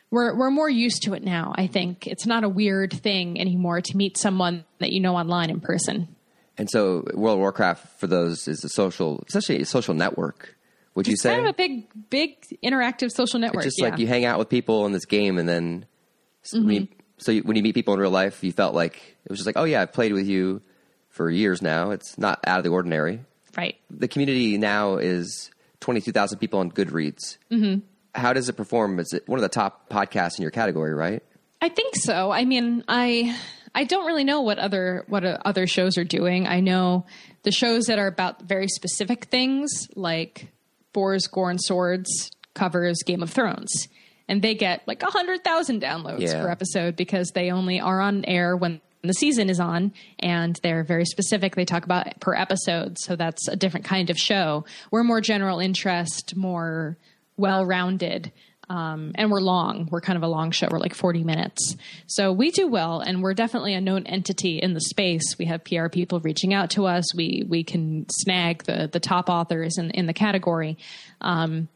[0.09, 1.53] we're we're more used to it now.
[1.55, 5.51] I think it's not a weird thing anymore to meet someone that you know online
[5.51, 6.07] in person.
[6.57, 10.55] And so World of Warcraft for those is a social, essentially a social network.
[10.95, 11.35] Would you say?
[11.35, 13.63] kind of a big, big interactive social network.
[13.63, 13.89] just yeah.
[13.89, 15.85] like you hang out with people in this game and then
[16.43, 16.93] s- when you, Mm-hmm.
[17.17, 19.45] so you, when you meet people in real life you felt like it was just
[19.45, 20.61] like oh yeah i've played with you
[21.09, 23.19] for years now it's not out of the ordinary
[23.57, 23.75] right.
[23.89, 25.49] the community now is
[25.81, 27.79] 22000 people on goodreads mm-hmm.
[28.13, 31.23] how does it perform is it one of the top podcasts in your category right
[31.61, 32.31] I think so.
[32.31, 33.35] I mean, I
[33.73, 36.45] I don't really know what other what uh, other shows are doing.
[36.47, 37.05] I know
[37.43, 40.51] the shows that are about very specific things, like
[40.95, 43.89] Boars, Gore, and Swords covers Game of Thrones,
[44.29, 46.41] and they get like a hundred thousand downloads Yeah.
[46.41, 50.83] per episode because they only are on air when the season is on, and they're
[50.85, 51.55] very specific.
[51.55, 54.63] They talk about per episode, so that's a different kind of show.
[54.89, 56.97] We're more general interest, more
[57.37, 58.31] well rounded.
[58.69, 59.87] Um, and we're long.
[59.91, 60.67] We're kind of a long show.
[60.71, 61.75] We're like 40 minutes.
[62.07, 65.37] So we do well, and we're definitely a known entity in the space.
[65.37, 67.13] We have PR people reaching out to us.
[67.15, 70.77] We we can snag the the top authors in in the category.
[71.21, 71.67] Um,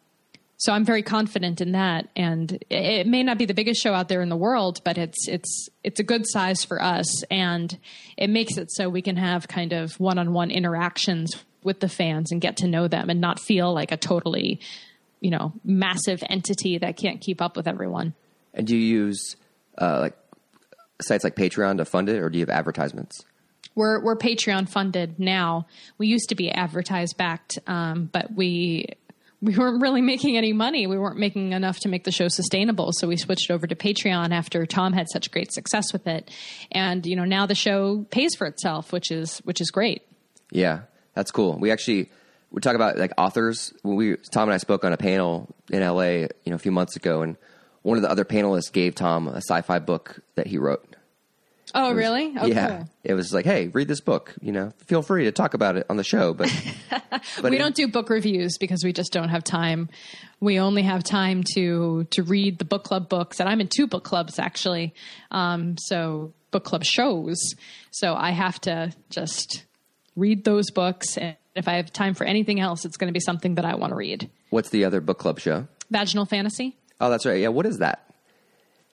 [0.58, 2.65] so I'm very confident in that, and it-
[2.99, 5.69] it may not be the biggest show out there in the world, but it's it's
[5.86, 7.78] it's a good size for us, and
[8.17, 12.41] it makes it so we can have kind of one-on-one interactions with the fans and
[12.41, 14.60] get to know them, and not feel like a totally,
[15.21, 18.13] you know, massive entity that can't keep up with everyone.
[18.53, 19.36] and do you use
[19.77, 20.17] uh, like
[21.01, 23.23] sites like patreon to fund it or do you have advertisements
[23.75, 25.67] We're we're Patreon funded now.
[25.97, 28.88] We used to be advertised backed, um, but we
[29.41, 30.86] we weren't really making any money.
[30.88, 32.89] We weren't making enough to make the show sustainable.
[32.91, 36.29] So we switched over to Patreon after Tom had such great success with it,
[36.71, 40.01] and you know now the show pays for itself, which is which is great.
[40.51, 40.82] Yeah,
[41.13, 41.58] that's cool.
[41.58, 42.10] We actually
[42.51, 43.73] we talk about like authors.
[43.83, 46.71] When we Tom and I spoke on a panel in LA, you know, a few
[46.71, 47.38] months ago, and
[47.81, 50.85] one of the other panelists gave Tom a sci-fi book that he wrote.
[51.75, 52.33] Oh, really?
[52.35, 52.89] Oh, yeah, cool.
[53.03, 54.33] it was like, hey, read this book.
[54.41, 56.51] You know, feel free to talk about it on the show, but
[57.41, 59.88] but we it- don't do book reviews because we just don't have time.
[60.39, 63.85] We only have time to to read the book club books, and I'm in two
[63.85, 64.95] book clubs actually.
[65.29, 67.38] Um, so book club shows.
[67.91, 69.65] So I have to just
[70.15, 73.19] read those books, and if I have time for anything else, it's going to be
[73.19, 74.29] something that I want to read.
[74.49, 75.67] What's the other book club show?
[75.91, 76.75] Vaginal fantasy.
[76.99, 77.39] Oh, that's right.
[77.39, 78.05] Yeah, what is that?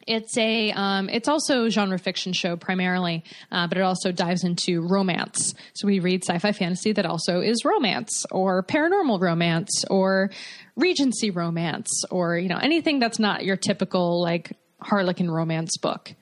[0.06, 4.44] It's a um, it's also a genre fiction show primarily, uh, but it also dives
[4.44, 5.54] into romance.
[5.74, 10.30] So we read sci-fi fantasy that also is romance or paranormal romance or
[10.76, 16.12] Regency romance or you know anything that's not your typical like Harlequin romance book.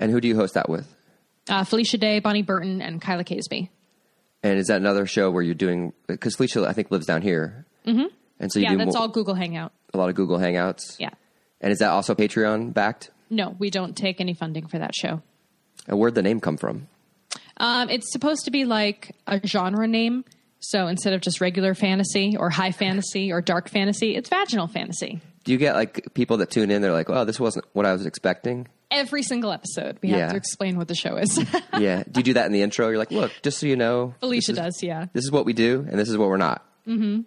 [0.00, 0.92] And who do you host that with?
[1.48, 3.68] Uh, Felicia Day, Bonnie Burton, and Kiala Kazebee.
[4.42, 5.92] And is that another show where you're doing?
[6.08, 8.06] Because Felicia, I think, lives down here, mm-hmm.
[8.40, 9.72] and so you Yeah, do that's mo- all Google Hangout.
[9.94, 10.96] a lot of Google Hangouts.
[10.98, 11.10] Yeah.
[11.60, 13.10] And is that also Patreon backed?
[13.30, 15.22] No, we don't take any funding for that show.
[15.86, 16.88] And where'd the name come from?
[17.58, 20.24] Um, it's supposed to be like a genre name.
[20.58, 25.20] So instead of just regular fantasy or high fantasy or dark fantasy, it's vaginal fantasy.
[25.44, 26.82] Do you get like people that tune in?
[26.82, 30.18] They're like, "Oh, this wasn't what I was expecting." Every single episode, we Yeah.
[30.18, 31.38] have to explain what the show is.
[31.78, 32.02] Yeah.
[32.04, 32.88] do you do that in the intro?
[32.88, 35.06] You're like, "Look, just so you know, Felicia this is, does, yeah.
[35.12, 37.20] This is what we do, and this is what we're not." Mm-hmm.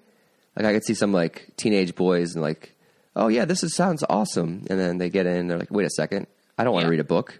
[0.56, 2.74] Like I could see some like teenage boys and like,
[3.16, 5.90] "Oh yeah, this is, sounds awesome," and then they get in, they're like, "Wait a
[5.90, 6.92] second, I don't want to Yeah.
[6.92, 7.40] read a book."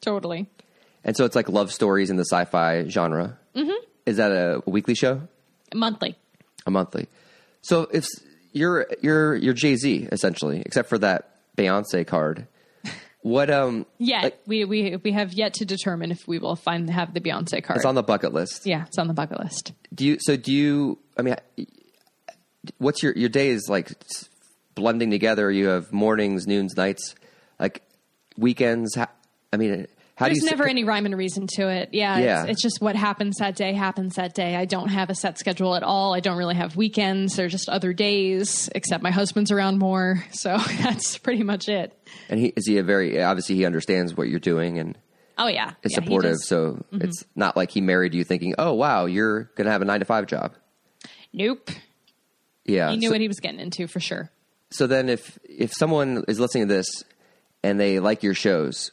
[0.00, 0.48] Totally.
[1.04, 3.38] And so it's like love stories in the sci-fi genre.
[3.54, 3.70] Mm-hmm.
[4.06, 5.22] Is that a weekly show?
[5.74, 6.16] Monthly.
[6.66, 7.06] A monthly.
[7.62, 8.06] So if
[8.52, 12.46] you're you're you're Jay Z essentially, except for that Beyonce card.
[13.26, 13.86] What um?
[13.98, 17.20] Yeah, like, we, we we have yet to determine if we will find have the
[17.20, 17.78] Beyonce card.
[17.78, 18.64] it's on the bucket list.
[18.66, 19.72] yeah, it's on the bucket list.
[19.92, 20.18] Do you?
[20.20, 21.00] So do you?
[21.18, 21.34] I mean,
[22.78, 23.90] what's your your days like
[24.76, 25.50] blending together?
[25.50, 27.16] You have mornings, noons, nights,
[27.58, 27.82] like
[28.36, 28.96] weekends.
[28.96, 31.90] I mean, how There's never any rhyme and reason to it.
[31.92, 32.42] Yeah, Yeah.
[32.42, 34.56] It's, it's just what happens that day happens that day.
[34.56, 36.14] I don't have a set schedule at all.
[36.14, 37.36] I don't really have weekends.
[37.36, 40.24] They're just other days, except my husband's around more.
[40.32, 41.92] So that's pretty much it.
[42.28, 44.96] And he is he a very obviously he understands what you're doing and
[45.38, 46.36] Oh yeah, is Yeah, supportive.
[46.38, 47.02] So mm-hmm.
[47.02, 50.06] it's not like he married you thinking, oh wow, you're gonna have a nine to
[50.06, 50.54] five job.
[51.32, 51.70] Nope.
[52.64, 52.90] Yeah.
[52.90, 54.30] He knew So- what he was getting into for sure.
[54.70, 57.04] So then, if if someone is listening to this
[57.62, 58.90] and they like your shows,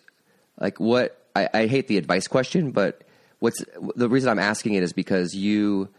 [0.64, 3.04] like what I, I hate the advice question, but
[3.40, 3.64] what's
[3.96, 5.90] the reason I'm asking it is because you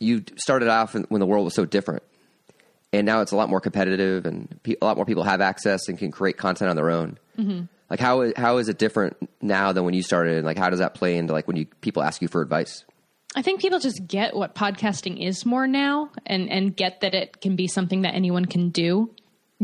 [0.00, 2.02] you started off when the world was so different,
[2.92, 5.88] and now it's a lot more competitive, and pe- a lot more people have access
[5.88, 7.18] and can create content on their own.
[7.38, 7.64] Mm-hmm.
[7.90, 10.36] Like how is- how is it different now than when you started?
[10.36, 12.84] And like how does that play into like when you people ask you for advice?
[13.36, 17.40] I think people just get what podcasting is more now and, and get that it
[17.40, 19.10] can be something that anyone can do.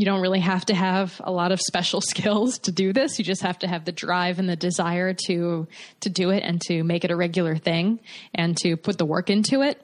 [0.01, 3.19] You don't really have to have a lot of special skills to do this.
[3.19, 5.67] You just have to have the drive and the desire to
[5.99, 7.99] to do it and to make it a regular thing
[8.33, 9.79] and to put the work into it.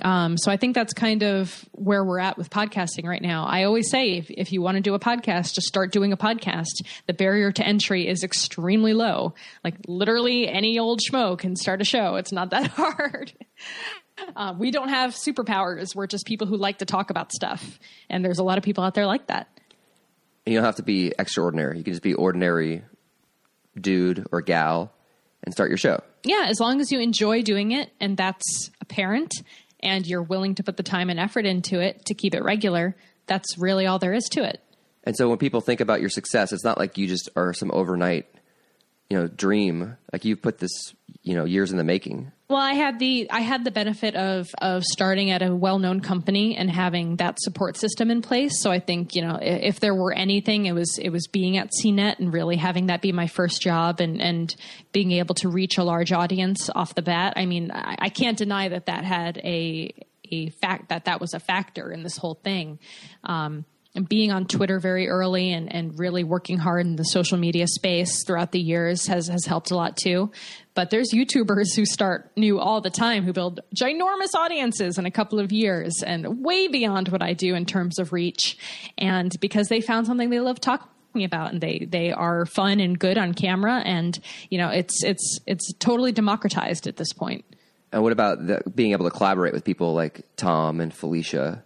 [0.00, 3.44] Um, so I think that's kind of where we're at with podcasting right now.
[3.44, 6.16] I always say if, if you want to do a podcast, just start doing a
[6.16, 6.82] podcast.
[7.06, 9.34] The barrier to entry is extremely low.
[9.62, 12.14] Like literally any old schmo can start a show.
[12.14, 13.34] It's not that hard.
[14.36, 15.94] Uh, we don't have superpowers.
[15.94, 17.78] We're just people who like to talk about stuff.
[18.08, 19.48] And there's a lot of people out there like that.
[20.46, 21.78] And you don't have to be extraordinary.
[21.78, 22.82] You can just be ordinary
[23.78, 24.92] dude or gal
[25.44, 26.02] and start your show.
[26.24, 29.32] Yeah, as long as you enjoy doing it and that's apparent
[29.80, 32.94] and you're willing to put the time and effort into it to keep it regular,
[33.26, 34.60] that's really all there is to it.
[35.04, 37.70] And so when people think about your success, it's not like you just are some
[37.72, 38.26] overnight,
[39.08, 39.96] you know, dream.
[40.12, 42.32] Like you've put this, you know, years in the making.
[42.50, 46.00] Well, I had the I had the benefit of of starting at a well known
[46.00, 48.60] company and having that support system in place.
[48.60, 51.56] So I think you know i- if there were anything, it was it was being
[51.58, 54.52] at CNET and really having that be my first job and and
[54.90, 57.34] being able to reach a large audience off the bat.
[57.36, 59.94] I mean, I, I can't deny that that had a
[60.32, 62.80] a fact that that was a factor in this whole thing.
[63.22, 67.36] Um, and being on Twitter very early and, and really working hard in the social
[67.36, 70.30] media space throughout the years has, has helped a lot too.
[70.74, 75.10] But there's YouTubers who start new all the time who build ginormous audiences in a
[75.10, 78.56] couple of years and way beyond what I do in terms of reach.
[78.96, 82.96] And because they found something they love talking about and they, they are fun and
[82.96, 84.16] good on camera and,
[84.50, 87.44] you know, it's, it's, it's totally democratized at this point.
[87.92, 91.64] And what about the, being able to collaborate with people like Tom and Felicia?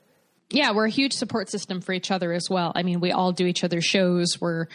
[0.54, 2.72] Yeah, we're a huge support system for each other as well.
[2.74, 4.40] I mean, we all do each other's shows.
[4.40, 4.68] We're,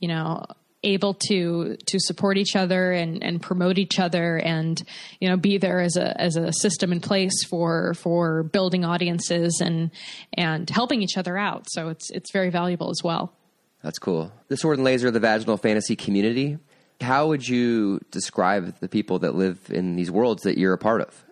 [0.00, 0.44] you know,
[0.84, 4.80] able to to support each other and and promote each other and
[5.20, 9.60] you know be there as a as a system in place for for building audiences
[9.60, 9.90] and
[10.34, 11.66] and helping each other out.
[11.68, 13.32] So it's it's very valuable as well.
[13.82, 14.32] That's cool.
[14.48, 16.58] The Sword and Laser, of the vaginal fantasy community.
[17.00, 21.00] How would you describe the people that live in these worlds that you're a part
[21.00, 21.24] of?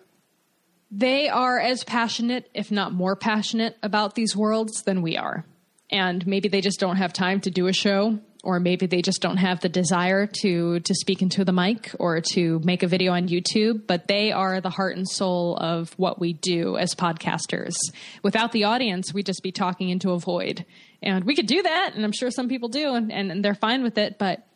[0.89, 5.45] They are as passionate, if not more passionate, about these worlds than we are.
[5.91, 9.21] And maybe they just don't have time to do a show, or maybe they just
[9.21, 13.13] don't have the desire to to speak into the mic or to make a video
[13.13, 13.87] on YouTube.
[13.87, 17.75] But they are the heart and soul of what we do as podcasters.
[18.23, 20.65] Without the audience, we'd just be talking into a void.
[21.01, 23.53] And we could do that, and I'm sure some people do, and, and, and they're
[23.53, 24.17] fine with it.
[24.17, 24.46] But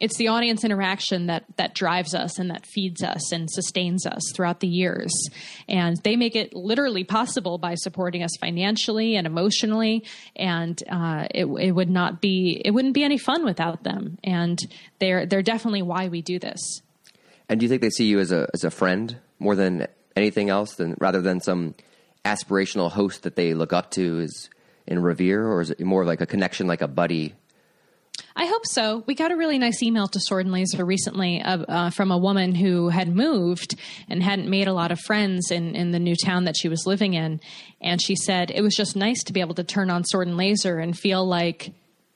[0.00, 4.22] it's the audience interaction that that drives us and that feeds us and sustains us
[4.34, 5.12] throughout the years.
[5.68, 10.04] And they make it literally possible by supporting us financially and emotionally.
[10.34, 14.18] And uh, it, it would not be it wouldn't be any fun without them.
[14.24, 14.58] And
[14.98, 16.82] they're they're definitely why we do this.
[17.48, 19.86] And do you think they see you as a as a friend more than
[20.16, 21.74] anything else, than rather than some
[22.24, 24.48] aspirational host that they look up to is
[24.86, 27.34] in revere, or is it more like a connection, like a buddy?
[28.36, 29.02] I hope so.
[29.06, 32.18] We got a really nice email to Sword and Laser recently uh, uh, from a
[32.18, 33.74] woman who had moved
[34.08, 36.86] and hadn't made a lot of friends in, in the new town that she was
[36.86, 37.40] living in.
[37.80, 40.36] And she said it was just nice to be able to turn on Sword and
[40.36, 41.72] Laser and feel like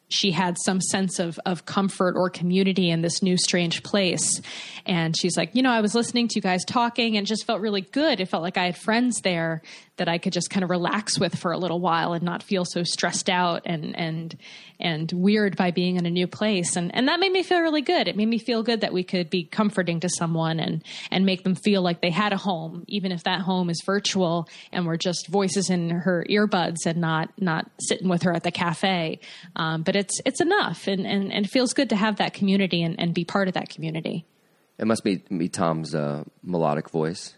[0.09, 4.41] she had some sense of, of comfort or community in this new strange place.
[4.87, 7.61] And she's like, you know, I was listening to you guys talking and just felt
[7.61, 8.21] really good.
[8.21, 9.63] It felt like I had friends there
[9.97, 12.65] that I could just kind of relax with for a little while and not feel
[12.65, 14.37] so stressed out and and
[14.85, 16.77] and weird by being in a new place.
[16.77, 18.07] And and that made me feel really good.
[18.07, 21.43] It made me feel good that we could be comforting to someone and and make
[21.43, 24.97] them feel like they had a home, even if that home is virtual and we're
[24.97, 29.21] just voices in her earbuds and not not sitting with her at the cafe.
[29.57, 32.83] Um, but it's it's enough and, and, and it feels good to have that community
[32.83, 34.27] and, and be part of that community.
[34.79, 37.35] It must be, be Tom's uh, melodic voice.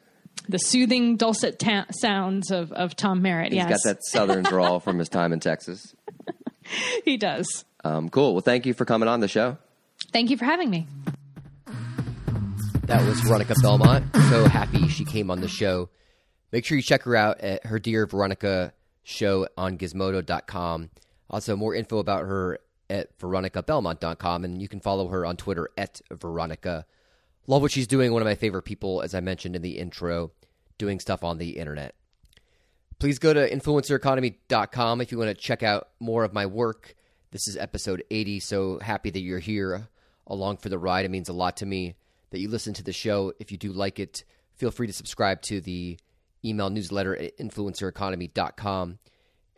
[0.49, 3.53] The soothing, dulcet ta- sounds of, of Tom Merritt.
[3.53, 5.95] He's yes, got that southern drawl from his time in Texas.
[7.05, 7.65] he does.
[7.85, 8.33] Um, cool.
[8.35, 9.59] Well, thank you for coming on the show.
[10.13, 10.87] Thank you for having me.
[12.87, 14.05] That was Veronica Belmont.
[14.31, 15.89] So happy she came on the show.
[16.53, 20.91] Make sure you check her out at her Dear Veronica show on gizmodo.com.
[21.29, 24.45] Also, more info about her at veronicabelmont.com.
[24.45, 26.87] And you can follow her on Twitter at Veronica.
[27.49, 28.13] Love what she's doing.
[28.13, 30.31] One of my favorite people, as I mentioned in the intro,
[30.79, 31.95] doing stuff on the internet.
[32.99, 36.95] Please go to influencereconomy.com if you want to check out more of my work.
[37.31, 39.89] This is episode 80, so happy that you're here
[40.27, 41.05] along for the ride.
[41.05, 41.97] It means a lot to me
[42.31, 43.35] that you listen to the show.
[43.39, 44.25] If you do like it,
[44.55, 45.99] feel free to subscribe to the
[46.43, 48.99] email newsletter at influencereconomy.com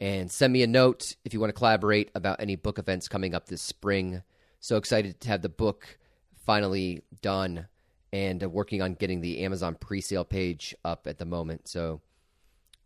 [0.00, 3.36] and send me a note if you want to collaborate about any book events coming
[3.36, 4.22] up this spring.
[4.58, 5.98] So excited to have the book
[6.44, 7.68] finally done
[8.12, 11.68] and uh, working on getting the Amazon pre sale page up at the moment.
[11.68, 12.00] So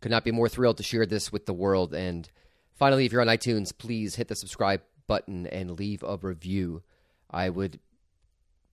[0.03, 1.94] could not be more thrilled to share this with the world.
[1.94, 2.28] And
[2.74, 6.82] finally, if you're on iTunes, please hit the subscribe button and leave a review.
[7.30, 7.78] I would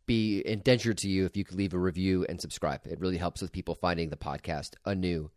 [0.06, 2.82] be indentured to you if you could leave a review and subscribe.
[2.86, 5.30] It really helps with people finding the podcast anew.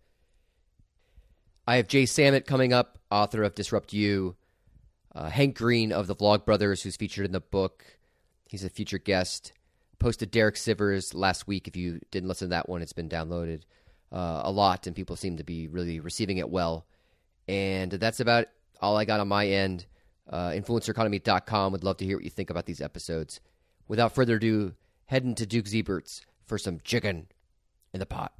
[1.69, 4.35] I have Jay Samit coming up, author of Disrupt You.
[5.15, 7.85] Uh, Hank Green of the Vlogbrothers, who's featured in the book.
[8.49, 9.53] He's a future guest.
[9.99, 11.69] Posted Derek Sivers last week.
[11.69, 13.63] If you didn't listen to that one, it's been downloaded
[14.13, 16.87] uh, a lot, and people seem to be really receiving it well.
[17.49, 18.47] And that's about
[18.81, 19.87] all I got on my end.
[20.29, 21.73] Uh, influencereconomy.com.
[21.73, 23.41] Would love to hear what you think about these episodes.
[23.89, 24.75] Without further ado,
[25.07, 27.27] head into Duke Zeibert's for some chicken
[27.93, 28.33] in the pot.